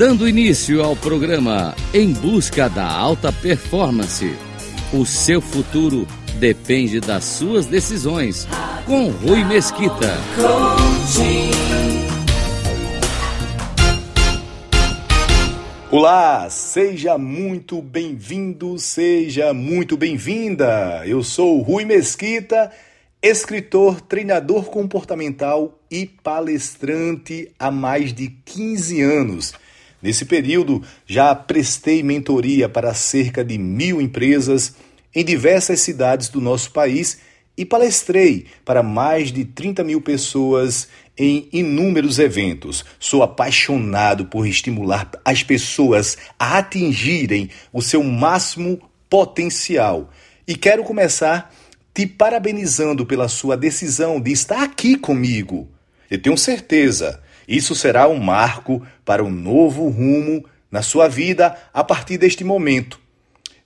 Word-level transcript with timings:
Dando 0.00 0.26
início 0.26 0.82
ao 0.82 0.96
programa 0.96 1.76
Em 1.92 2.10
Busca 2.10 2.70
da 2.70 2.90
Alta 2.90 3.30
Performance. 3.30 4.34
O 4.94 5.04
seu 5.04 5.42
futuro 5.42 6.08
depende 6.36 7.00
das 7.00 7.22
suas 7.22 7.66
decisões. 7.66 8.48
Com 8.86 9.10
Rui 9.10 9.44
Mesquita. 9.44 10.16
Olá, 15.90 16.48
seja 16.48 17.18
muito 17.18 17.82
bem-vindo, 17.82 18.78
seja 18.78 19.52
muito 19.52 19.98
bem-vinda. 19.98 21.02
Eu 21.04 21.22
sou 21.22 21.60
Rui 21.60 21.84
Mesquita, 21.84 22.72
escritor, 23.22 24.00
treinador 24.00 24.64
comportamental 24.70 25.78
e 25.90 26.06
palestrante 26.06 27.52
há 27.58 27.70
mais 27.70 28.14
de 28.14 28.28
15 28.46 29.02
anos. 29.02 29.52
Nesse 30.02 30.24
período, 30.24 30.82
já 31.06 31.34
prestei 31.34 32.02
mentoria 32.02 32.68
para 32.68 32.94
cerca 32.94 33.44
de 33.44 33.58
mil 33.58 34.00
empresas 34.00 34.74
em 35.14 35.24
diversas 35.24 35.80
cidades 35.80 36.28
do 36.28 36.40
nosso 36.40 36.70
país 36.70 37.18
e 37.56 37.64
palestrei 37.64 38.46
para 38.64 38.82
mais 38.82 39.30
de 39.30 39.44
30 39.44 39.84
mil 39.84 40.00
pessoas 40.00 40.88
em 41.18 41.48
inúmeros 41.52 42.18
eventos. 42.18 42.84
Sou 42.98 43.22
apaixonado 43.22 44.24
por 44.24 44.46
estimular 44.46 45.10
as 45.22 45.42
pessoas 45.42 46.16
a 46.38 46.58
atingirem 46.58 47.50
o 47.70 47.82
seu 47.82 48.02
máximo 48.02 48.80
potencial 49.10 50.10
e 50.48 50.54
quero 50.54 50.82
começar 50.84 51.54
te 51.92 52.06
parabenizando 52.06 53.04
pela 53.04 53.28
sua 53.28 53.56
decisão 53.56 54.18
de 54.18 54.32
estar 54.32 54.62
aqui 54.62 54.96
comigo. 54.96 55.68
Eu 56.10 56.22
tenho 56.22 56.38
certeza 56.38 57.20
isso 57.56 57.74
será 57.74 58.08
um 58.08 58.18
marco 58.20 58.80
para 59.04 59.24
um 59.24 59.30
novo 59.30 59.88
rumo 59.88 60.44
na 60.70 60.82
sua 60.82 61.08
vida 61.08 61.58
a 61.74 61.82
partir 61.82 62.16
deste 62.16 62.44
momento. 62.44 63.00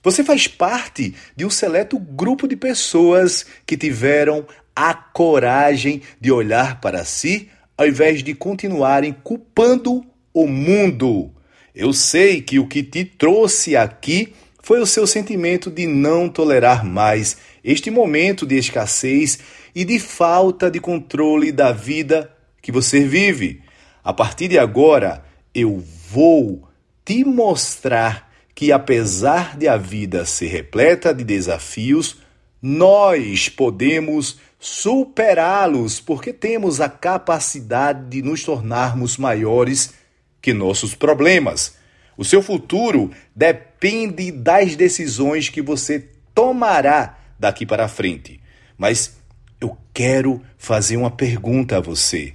Você 0.01 0.23
faz 0.23 0.47
parte 0.47 1.13
de 1.35 1.45
um 1.45 1.51
seleto 1.51 1.99
grupo 1.99 2.47
de 2.47 2.55
pessoas 2.55 3.45
que 3.63 3.77
tiveram 3.77 4.43
a 4.75 4.91
coragem 4.93 6.01
de 6.19 6.31
olhar 6.31 6.81
para 6.81 7.05
si 7.05 7.49
ao 7.77 7.87
invés 7.87 8.23
de 8.23 8.33
continuarem 8.33 9.15
culpando 9.23 10.03
o 10.33 10.47
mundo. 10.47 11.31
Eu 11.73 11.93
sei 11.93 12.41
que 12.41 12.57
o 12.57 12.67
que 12.67 12.81
te 12.81 13.05
trouxe 13.05 13.75
aqui 13.75 14.33
foi 14.63 14.79
o 14.79 14.85
seu 14.85 15.05
sentimento 15.05 15.69
de 15.69 15.85
não 15.85 16.27
tolerar 16.27 16.83
mais 16.83 17.37
este 17.63 17.91
momento 17.91 18.47
de 18.47 18.57
escassez 18.57 19.37
e 19.75 19.85
de 19.85 19.99
falta 19.99 20.71
de 20.71 20.79
controle 20.79 21.51
da 21.51 21.71
vida 21.71 22.31
que 22.61 22.71
você 22.71 23.01
vive. 23.01 23.61
A 24.05 24.13
partir 24.13 24.47
de 24.47 24.59
agora, 24.59 25.25
eu 25.51 25.83
vou 26.11 26.69
te 27.03 27.25
mostrar 27.25 28.31
que, 28.53 28.71
apesar 28.71 29.57
de 29.57 29.67
a 29.67 29.77
vida 29.77 30.27
ser 30.27 30.45
repleta 30.49 31.11
de 31.11 31.23
desafios, 31.23 32.17
nós 32.61 33.49
podemos 33.49 34.37
superá-los 34.59 35.99
porque 35.99 36.31
temos 36.31 36.79
a 36.79 36.87
capacidade 36.87 38.07
de 38.07 38.21
nos 38.21 38.43
tornarmos 38.43 39.17
maiores 39.17 39.95
que 40.39 40.53
nossos 40.53 40.93
problemas. 40.93 41.75
O 42.15 42.23
seu 42.23 42.43
futuro 42.43 43.09
depende 43.35 44.31
das 44.31 44.75
decisões 44.75 45.49
que 45.49 45.63
você 45.63 46.11
tomará 46.31 47.17
daqui 47.39 47.65
para 47.65 47.87
frente. 47.87 48.39
Mas 48.77 49.17
eu 49.59 49.75
quero 49.91 50.39
fazer 50.59 50.95
uma 50.95 51.09
pergunta 51.09 51.77
a 51.77 51.81
você. 51.81 52.34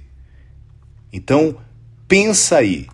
Então, 1.11 1.57
pensa 2.07 2.57
aí. 2.57 2.87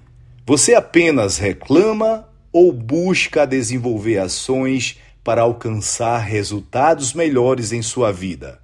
Você 0.46 0.74
apenas 0.74 1.38
reclama 1.38 2.28
ou 2.52 2.72
busca 2.72 3.46
desenvolver 3.46 4.18
ações 4.18 5.00
para 5.24 5.42
alcançar 5.42 6.20
resultados 6.20 7.14
melhores 7.14 7.72
em 7.72 7.82
sua 7.82 8.12
vida? 8.12 8.60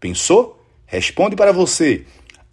Pensou? 0.00 0.60
Responde 0.84 1.36
para 1.36 1.52
você. 1.52 2.04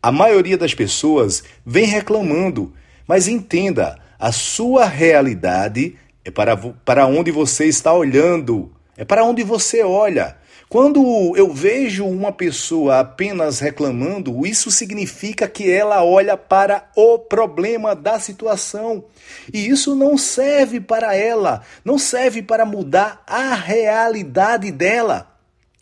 A 0.01 0.11
maioria 0.11 0.57
das 0.57 0.73
pessoas 0.73 1.44
vem 1.66 1.85
reclamando, 1.85 2.73
mas 3.07 3.28
entenda, 3.28 4.00
a 4.17 4.31
sua 4.31 4.85
realidade 4.85 5.97
é 6.23 6.31
para, 6.31 6.56
para 6.56 7.07
onde 7.07 7.31
você 7.31 7.66
está 7.66 7.91
olhando, 7.91 8.72
é 8.95 9.03
para 9.03 9.25
onde 9.25 9.44
você 9.44 9.83
olha. 9.83 10.38
Quando 10.69 11.35
eu 11.35 11.52
vejo 11.52 12.06
uma 12.06 12.31
pessoa 12.31 13.00
apenas 13.00 13.59
reclamando, 13.59 14.46
isso 14.46 14.69
significa 14.69 15.47
que 15.47 15.68
ela 15.68 16.03
olha 16.03 16.38
para 16.38 16.88
o 16.96 17.18
problema 17.18 17.96
da 17.96 18.19
situação. 18.19 19.03
E 19.52 19.68
isso 19.68 19.96
não 19.96 20.16
serve 20.16 20.80
para 20.80 21.16
ela, 21.16 21.63
não 21.84 21.97
serve 21.97 22.44
para 22.44 22.68
mudar 22.68 23.24
a 23.25 23.56
realidade 23.56 24.72
dela. 24.72 25.35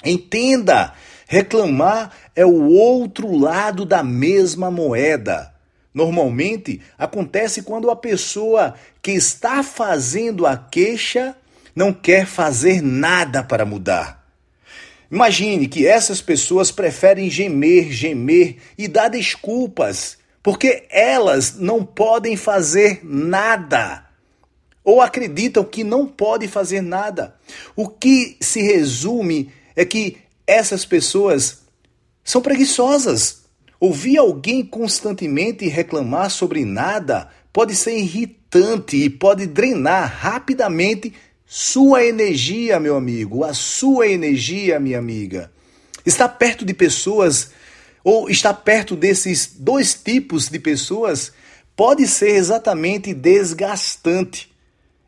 Entenda, 0.06 0.94
reclamar 1.28 2.14
é 2.34 2.46
o 2.46 2.68
outro 2.69 3.36
lado 3.36 3.84
da 3.84 4.02
mesma 4.02 4.72
moeda. 4.72 5.54
Normalmente 5.94 6.80
acontece 6.98 7.62
quando 7.62 7.92
a 7.92 7.96
pessoa 7.96 8.74
que 9.02 9.12
está 9.12 9.62
fazendo 9.64 10.46
a 10.46 10.56
queixa 10.56 11.36
não 11.75 11.92
quer 11.92 12.25
fazer 12.25 12.81
nada 12.81 13.44
para 13.44 13.66
mudar. 13.66 14.16
Imagine 15.12 15.68
que 15.68 15.88
essas 15.88 16.22
pessoas 16.22 16.72
preferem 16.72 17.29
gemer, 17.29 17.91
gemer 17.91 18.57
e 18.78 18.88
dar 18.88 19.07
desculpas, 19.07 20.18
porque 20.44 20.85
elas 20.90 21.56
não 21.56 21.85
podem 21.85 22.35
fazer 22.35 23.00
nada. 23.03 24.06
Ou 24.84 25.01
acreditam 25.01 25.63
que 25.63 25.84
não 25.84 26.06
podem 26.06 26.47
fazer 26.47 26.81
nada. 26.81 27.35
O 27.75 27.88
que 27.88 28.38
se 28.40 28.62
resume 28.62 29.51
é 29.75 29.85
que 29.85 30.18
essas 30.45 30.85
pessoas 30.85 31.63
são 32.24 32.41
preguiçosas. 32.41 33.45
Ouvir 33.79 34.18
alguém 34.18 34.66
constantemente 34.66 35.68
reclamar 35.68 36.29
sobre 36.29 36.66
nada 36.66 37.29
pode 37.53 37.75
ser 37.75 37.97
irritante 37.97 38.97
e 38.97 39.09
pode 39.09 39.45
drenar 39.45 40.12
rapidamente 40.19 41.13
sua 41.50 42.03
energia, 42.03 42.78
meu 42.78 42.97
amigo, 42.97 43.46
a 43.46 43.53
sua 43.53 44.06
energia, 44.06 44.81
minha 44.81 45.00
amiga, 45.00 45.50
está 46.06 46.28
perto 46.28 46.66
de 46.66 46.74
pessoas 46.74 47.52
ou 48.03 48.30
está 48.30 48.53
perto 48.53 48.97
desses 48.97 49.56
dois 49.57 49.94
tipos 49.94 50.50
de 50.50 50.59
pessoas 50.59 51.31
pode 51.74 52.06
ser 52.06 52.31
exatamente 52.31 53.13
desgastante. 53.13 54.52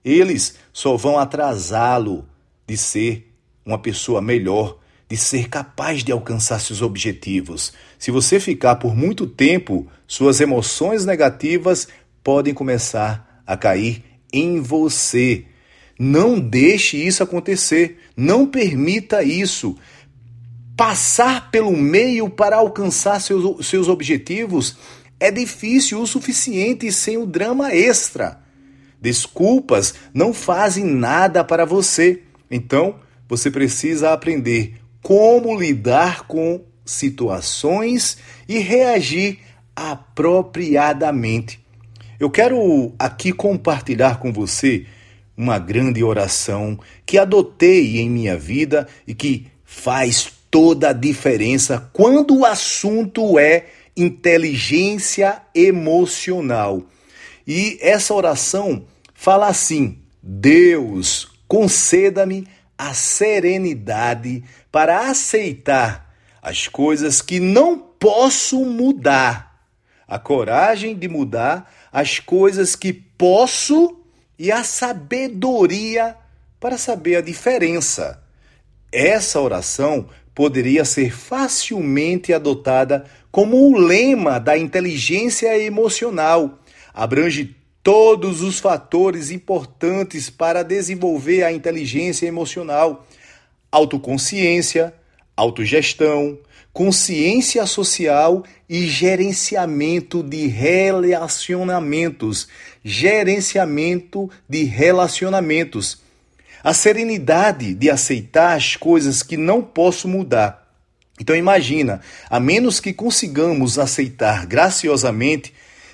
Eles 0.04 0.56
só 0.72 0.96
vão 0.96 1.20
atrasá-lo 1.20 2.26
de 2.66 2.78
ser 2.78 3.34
uma 3.66 3.78
pessoa 3.78 4.22
melhor, 4.22 4.80
de 5.10 5.18
ser 5.18 5.50
capaz 5.50 6.06
de 6.06 6.12
alcançar 6.14 6.62
seus 6.62 6.82
objetivos. 6.82 7.74
Se 7.98 8.12
você 8.12 8.40
ficar 8.40 8.78
por 8.78 8.96
muito 8.96 9.28
tempo, 9.28 9.88
suas 10.08 10.40
emoções 10.40 11.06
negativas 11.06 11.88
podem 12.24 12.54
começar 12.54 13.44
a 13.46 13.58
cair 13.58 14.06
em 14.32 14.62
você. 14.62 15.46
Não 16.00 16.40
deixe 16.40 16.96
isso 16.96 17.22
acontecer. 17.22 18.00
Não 18.16 18.48
permita 18.48 19.22
isso. 19.22 19.76
Passar 20.78 21.52
pelo 21.52 21.76
meio 21.76 22.30
para 22.30 22.56
alcançar 22.56 23.20
seus, 23.20 23.68
seus 23.68 23.90
objetivos 23.90 24.78
é 25.20 25.30
difícil 25.30 26.02
o 26.02 26.08
suficiente 26.08 26.90
sem 26.90 27.18
o 27.18 27.26
drama 27.26 27.74
extra. 27.74 28.40
Desculpas 29.02 29.94
não 30.14 30.34
fazem 30.34 30.86
nada 30.86 31.44
para 31.44 31.66
você. 31.66 32.22
Então, 32.50 32.96
você 33.28 33.52
precisa 33.52 34.14
aprender 34.14 34.78
como 35.02 35.60
lidar 35.60 36.25
com 36.28 36.62
situações 36.86 38.18
e 38.48 38.60
reagir 38.60 39.40
apropriadamente. 39.75 41.60
Eu 42.18 42.30
quero 42.30 42.94
aqui 42.98 43.34
compartilhar 43.34 44.19
com 44.19 44.31
você 44.31 44.86
uma 45.39 45.57
grande 45.57 46.03
oração 46.03 46.77
que 47.06 47.18
adotei 47.18 47.97
em 48.01 48.09
minha 48.09 48.38
vida 48.38 48.86
e 49.07 49.15
que 49.15 49.47
faz 49.63 50.33
toda 50.51 50.89
a 50.89 50.94
diferença 50.94 51.89
quando 51.94 52.39
o 52.39 52.45
assunto 52.45 53.39
é 53.39 53.68
inteligência 53.95 55.41
emocional. 55.56 56.83
E 57.47 57.77
essa 57.81 58.13
oração 58.13 58.86
fala 59.13 59.47
assim: 59.47 60.00
Deus, 60.21 61.31
conceda-me 61.47 62.45
a 62.77 62.94
serenidade 62.94 64.44
para 64.69 65.09
aceitar 65.09 66.13
as 66.41 66.68
coisas 66.68 67.21
que 67.21 67.39
não 67.39 67.77
posso 67.80 68.65
mudar, 68.65 69.63
a 70.06 70.19
coragem 70.19 70.97
de 70.97 71.07
mudar 71.07 71.74
as 71.94 72.19
coisas 72.19 72.75
que 72.75 72.91
posso 72.91 73.99
e 74.39 74.53
a 74.53 74.63
sabedoria 74.63 76.15
para 76.62 76.77
saber 76.77 77.18
a 77.18 77.21
diferença. 77.21 78.24
Essa 78.89 79.41
oração 79.41 80.07
poderia 80.33 80.86
ser 80.86 81.13
facilmente 81.13 82.33
adotada 82.33 83.06
como 83.30 83.69
o 83.69 83.77
lema 83.77 84.39
da 84.39 84.57
inteligência 84.57 85.56
emocional. 85.59 86.57
abrange 86.94 87.56
todos 87.83 88.41
os 88.41 88.59
fatores 88.59 89.31
importantes 89.31 90.30
para 90.30 90.63
desenvolver 90.63 91.44
a 91.44 91.51
inteligência 91.51 92.25
emocional: 92.25 93.06
autoconsciência, 93.71 94.94
autogestão, 95.36 96.38
consciência 96.71 97.66
social 97.66 98.44
e 98.68 98.88
gerenciamento 98.88 100.24
de 100.24 100.48
relacionamentos. 100.48 102.48
Gerenciamento 102.83 104.30
de 104.48 104.63
relacionamentos. 104.63 106.01
A 106.63 106.74
serenidade 106.74 107.74
de 107.74 107.89
aceitar 107.89 108.56
as 108.56 108.75
coisas 108.75 109.24
que 109.24 109.38
não 109.38 109.62
posso 109.62 110.07
mudar. 110.07 110.68
Então 111.19 111.36
imagina, 111.36 112.01
a 112.30 112.39
menos 112.39 112.80
que 112.80 112.94
consigamos 112.94 113.77
aceitar 113.77 114.45
graciosamente 114.45 115.54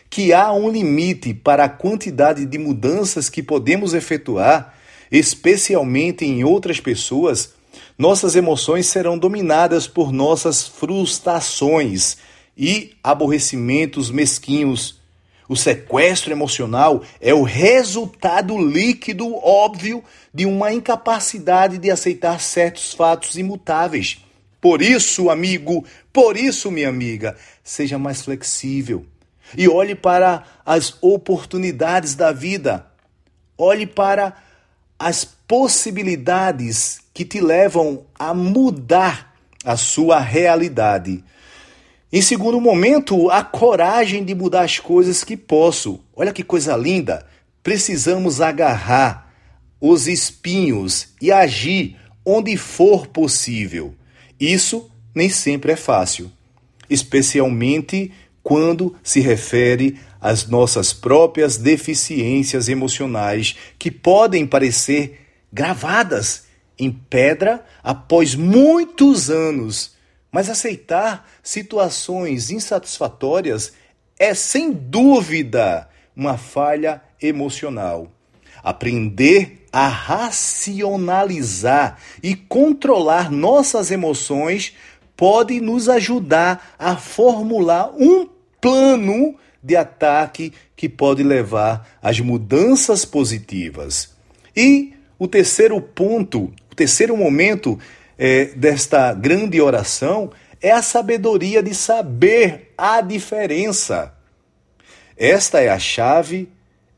que 0.10 0.32
há 0.32 0.54
um 0.54 0.70
limite 0.70 1.34
para 1.34 1.66
a 1.66 1.70
quantidade 1.70 2.46
de 2.46 2.58
mudanças 2.58 3.28
que 3.28 3.42
podemos 3.42 3.94
efetuar, 3.94 4.76
especialmente 5.12 6.26
em 6.26 6.44
outras 6.44 6.80
pessoas, 6.80 7.54
nossas 7.98 8.36
emoções 8.36 8.88
serão 8.88 9.18
dominadas 9.18 9.88
por 9.88 10.12
nossas 10.12 10.68
frustrações 10.68 12.18
e 12.58 12.96
aborrecimentos 13.04 14.10
mesquinhos. 14.10 15.00
O 15.48 15.56
sequestro 15.56 16.32
emocional 16.32 17.04
é 17.22 17.34
o 17.34 17.44
resultado 17.44 18.58
líquido 18.58 19.36
óbvio 19.36 20.04
de 20.34 20.46
uma 20.46 20.74
incapacidade 20.74 21.78
de 21.78 21.92
aceitar 21.92 22.40
certos 22.40 22.94
fatos 22.94 23.38
imutáveis. 23.38 24.18
Por 24.60 24.82
isso, 24.82 25.30
amigo, 25.30 25.86
por 26.12 26.36
isso, 26.36 26.72
minha 26.72 26.90
amiga, 26.90 27.38
seja 27.64 28.00
mais 28.00 28.24
flexível 28.24 29.06
e 29.56 29.68
olhe 29.68 29.94
para 29.94 30.44
as 30.66 30.98
oportunidades 31.02 32.16
da 32.16 32.32
vida. 32.32 32.88
Olhe 33.58 33.86
para 33.86 34.36
as 34.98 35.26
possibilidades 35.48 37.00
que 37.14 37.26
te 37.26 37.40
levam 37.40 38.06
a 38.18 38.34
mudar 38.34 39.34
a 39.64 39.76
sua 39.76 40.20
realidade. 40.20 41.24
Em 42.12 42.22
segundo 42.22 42.62
momento, 42.62 43.30
a 43.30 43.44
coragem 43.44 44.24
de 44.24 44.34
mudar 44.34 44.62
as 44.64 44.80
coisas 44.80 45.24
que 45.24 45.36
posso. 45.36 46.00
Olha 46.16 46.32
que 46.32 46.44
coisa 46.44 46.76
linda! 46.78 47.26
Precisamos 47.62 48.42
agarrar 48.42 49.34
os 49.82 50.08
espinhos 50.08 51.10
e 51.22 51.32
agir 51.32 51.98
onde 52.24 52.56
for 52.58 53.08
possível. 53.08 53.94
Isso 54.40 54.90
nem 55.14 55.30
sempre 55.30 55.72
é 55.72 55.76
fácil, 55.76 56.32
especialmente 56.90 58.12
quando 58.44 58.96
se 59.04 59.20
refere 59.20 60.00
às 60.26 60.48
nossas 60.48 60.92
próprias 60.92 61.56
deficiências 61.56 62.68
emocionais 62.68 63.56
que 63.78 63.92
podem 63.92 64.48
parecer 64.48 65.20
gravadas 65.54 66.48
em 66.80 66.92
pedra 66.92 67.64
após 67.84 68.34
muitos 68.34 69.30
anos. 69.30 69.94
Mas 70.32 70.50
aceitar 70.50 71.30
situações 71.44 72.50
insatisfatórias 72.50 73.74
é 74.18 74.34
sem 74.34 74.72
dúvida 74.72 75.88
uma 76.16 76.40
falha 76.40 77.04
emocional. 77.22 78.12
Aprender 78.64 79.68
a 79.72 79.88
racionalizar 79.88 82.00
e 82.24 82.36
controlar 82.36 83.30
nossas 83.30 83.92
emoções 83.92 84.74
pode 85.16 85.62
nos 85.62 85.88
ajudar 85.88 86.74
a 86.80 86.98
formular 86.98 87.94
um 87.96 88.28
plano 88.60 89.38
de 89.66 89.76
ataque 89.76 90.54
que 90.76 90.88
pode 90.88 91.24
levar 91.24 91.98
às 92.00 92.20
mudanças 92.20 93.04
positivas. 93.04 94.14
E 94.56 94.94
o 95.18 95.28
terceiro 95.28 95.82
ponto, 95.82 96.54
o 96.72 96.76
terceiro 96.76 97.18
momento 97.18 97.80
é, 98.16 98.46
desta 98.56 99.12
grande 99.12 99.60
oração 99.60 100.32
é 100.62 100.72
a 100.72 100.84
sabedoria 100.84 101.64
de 101.64 101.74
saber 101.74 102.74
a 102.78 103.02
diferença. 103.02 104.14
Esta 105.18 105.62
é 105.62 105.70
a 105.70 105.80
chave, 105.80 106.48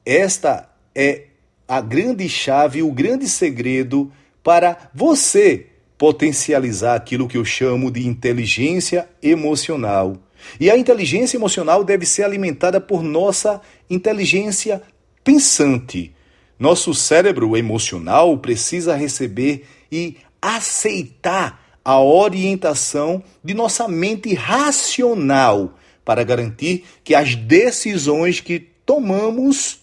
esta 0.06 0.69
é 0.94 1.24
a 1.66 1.80
grande 1.80 2.28
chave, 2.28 2.84
o 2.84 2.92
grande 2.92 3.30
segredo 3.30 4.12
para 4.44 4.90
você 4.94 5.68
potencializar 5.98 6.96
aquilo 6.96 7.30
que 7.30 7.38
eu 7.38 7.46
chamo 7.46 7.90
de 7.90 8.06
inteligência 8.06 9.08
emocional. 9.24 10.18
E 10.60 10.69
a 10.69 10.78
inteligência 10.78 11.38
emocional 11.38 11.84
deve 11.84 12.06
ser 12.06 12.24
alimentada 12.24 12.80
por 12.80 13.04
nossa 13.04 13.62
inteligência 13.89 14.81
pensante. 15.24 16.13
Nosso 16.60 16.94
cérebro 16.94 17.56
emocional 17.56 18.38
precisa 18.38 18.95
receber 18.95 19.66
e 19.92 20.18
aceitar 20.42 21.80
a 21.84 22.00
orientação 22.01 23.24
de 23.44 23.54
nossa 23.54 23.88
mente 23.88 24.34
racional 24.34 25.78
para 26.04 26.24
garantir 26.24 26.83
que 27.04 27.13
as 27.13 27.36
decisões 27.36 28.40
que 28.40 28.60
tomamos 28.86 29.80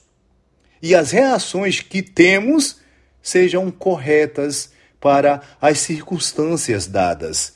e 0.83 0.95
as 0.95 1.11
reações 1.13 1.81
que 1.81 2.03
temos 2.03 2.81
sejam 3.23 3.71
corretas 3.71 4.73
para 5.01 5.43
as 5.61 5.79
circunstâncias 5.79 6.87
dadas. 6.87 7.55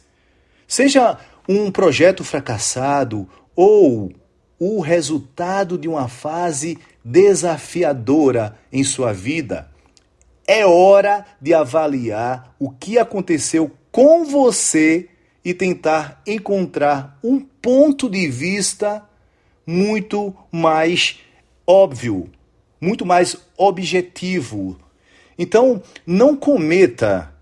Seja 0.67 1.19
um 1.49 1.71
projeto 1.71 2.23
fracassado 2.23 3.27
ou 3.56 4.12
o 4.59 4.81
resultado 4.81 5.79
de 5.79 5.89
uma 5.89 6.09
fase 6.09 6.79
desafiadora 7.03 8.59
em 8.71 8.85
sua 8.85 9.12
vida, 9.12 9.71
é 10.47 10.67
hora 10.67 11.25
de 11.41 11.55
avaliar 11.55 12.55
o 12.59 12.71
que 12.71 12.99
aconteceu 12.99 13.71
com 13.91 14.25
você 14.25 15.09
e 15.45 15.55
tentar 15.55 16.21
encontrar 16.27 17.19
um 17.23 17.41
ponto 17.41 18.11
de 18.11 18.29
vista 18.29 19.03
muito 19.67 20.35
mais 20.51 21.21
óbvio, 21.67 22.31
muito 22.81 23.06
mais 23.06 23.37
objetivo. 23.56 24.79
Então, 25.39 25.83
não 26.06 26.37
cometa 26.37 27.33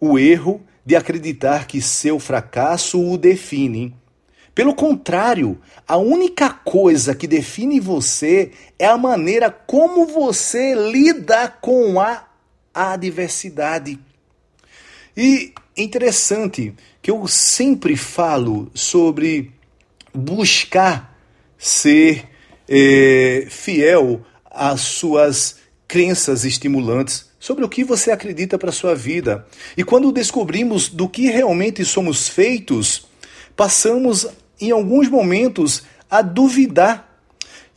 o 0.00 0.18
erro 0.18 0.60
de 0.84 0.96
acreditar 0.96 1.66
que 1.66 1.80
seu 1.80 2.18
fracasso 2.18 3.00
o 3.00 3.16
define. 3.16 3.94
Pelo 4.54 4.74
contrário, 4.74 5.60
a 5.86 5.96
única 5.96 6.48
coisa 6.48 7.14
que 7.14 7.26
define 7.26 7.80
você 7.80 8.52
é 8.78 8.86
a 8.86 8.96
maneira 8.96 9.50
como 9.50 10.06
você 10.06 10.74
lida 10.74 11.48
com 11.48 12.00
a 12.00 12.24
adversidade. 12.72 13.98
E 15.16 15.52
interessante 15.76 16.74
que 17.02 17.10
eu 17.10 17.26
sempre 17.26 17.96
falo 17.96 18.70
sobre 18.74 19.52
buscar 20.12 21.18
ser 21.58 22.28
é, 22.68 23.46
fiel 23.50 24.24
às 24.50 24.80
suas 24.82 25.56
crenças 25.88 26.44
estimulantes 26.44 27.28
sobre 27.44 27.62
o 27.62 27.68
que 27.68 27.84
você 27.84 28.10
acredita 28.10 28.56
para 28.58 28.70
a 28.70 28.72
sua 28.72 28.94
vida. 28.94 29.46
E 29.76 29.84
quando 29.84 30.10
descobrimos 30.10 30.88
do 30.88 31.06
que 31.06 31.26
realmente 31.26 31.84
somos 31.84 32.26
feitos, 32.26 33.06
passamos 33.54 34.26
em 34.58 34.70
alguns 34.70 35.10
momentos 35.10 35.82
a 36.10 36.22
duvidar 36.22 37.12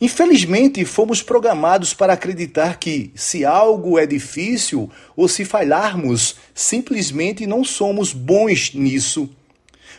Infelizmente, 0.00 0.84
fomos 0.84 1.22
programados 1.22 1.92
para 1.92 2.12
acreditar 2.12 2.78
que, 2.78 3.10
se 3.16 3.44
algo 3.44 3.98
é 3.98 4.06
difícil 4.06 4.88
ou 5.16 5.26
se 5.26 5.44
falharmos, 5.44 6.36
simplesmente 6.54 7.48
não 7.48 7.64
somos 7.64 8.12
bons 8.12 8.72
nisso. 8.74 9.28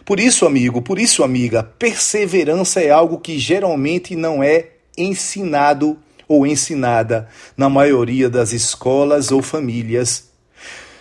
Por 0.05 0.17
isso, 0.21 0.45
amigo, 0.45 0.81
por 0.81 0.97
isso, 0.97 1.21
amiga, 1.21 1.61
perseverança 1.63 2.81
é 2.81 2.89
algo 2.89 3.19
que 3.19 3.37
geralmente 3.37 4.15
não 4.15 4.41
é 4.41 4.69
ensinado 4.97 5.97
ou 6.29 6.47
ensinada 6.47 7.27
na 7.57 7.67
maioria 7.67 8.29
das 8.29 8.53
escolas 8.53 9.31
ou 9.31 9.41
famílias. 9.41 10.29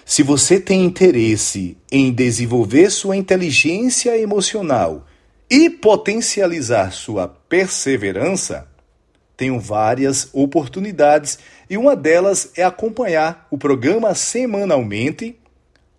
Se 0.05 0.23
você 0.23 0.59
tem 0.59 0.85
interesse 0.85 1.77
em 1.93 2.11
desenvolver 2.11 2.91
sua 2.91 3.15
inteligência 3.15 4.19
emocional 4.19 5.07
e 5.51 5.69
potencializar 5.69 6.93
sua 6.93 7.29
perseverança, 7.29 8.67
tenho 9.37 9.61
várias 9.61 10.31
oportunidades 10.33 11.39
e 11.71 11.77
uma 11.77 11.95
delas 11.95 12.51
é 12.57 12.65
acompanhar 12.65 13.47
o 13.51 13.59
programa 13.59 14.15
semanalmente. 14.15 15.39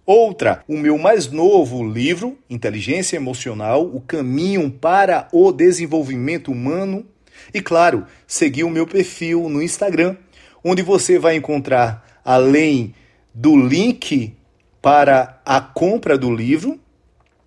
Outra, 0.06 0.64
o 0.68 0.76
meu 0.76 0.98
mais 0.98 1.32
novo 1.32 1.88
livro, 1.88 2.36
Inteligência 2.50 3.16
Emocional: 3.16 3.86
O 3.86 4.02
Caminho 4.02 4.72
para 4.72 5.28
o 5.32 5.52
Desenvolvimento 5.52 6.52
Humano. 6.52 7.06
E 7.54 7.62
claro, 7.62 8.06
seguir 8.28 8.64
o 8.64 8.70
meu 8.70 8.86
perfil 8.86 9.50
no 9.50 9.62
Instagram, 9.62 10.16
onde 10.64 10.82
você 10.82 11.20
vai 11.20 11.36
encontrar, 11.36 12.22
além 12.24 12.94
do 13.34 13.58
link 13.58 14.36
para 14.82 15.42
a 15.46 15.62
compra 15.62 16.18
do 16.18 16.34
livro, 16.34 16.80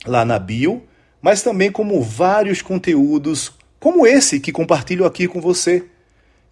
lá 0.06 0.25
na 0.25 0.38
bio, 0.38 0.84
mas 1.20 1.42
também 1.42 1.70
como 1.70 2.00
vários 2.02 2.62
conteúdos 2.62 3.52
como 3.78 4.06
esse 4.06 4.38
que 4.38 4.52
compartilho 4.52 5.04
aqui 5.04 5.26
com 5.26 5.40
você. 5.40 5.84